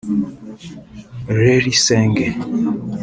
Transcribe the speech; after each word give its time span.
Larry 1.37 1.73
Sanger 1.83 2.31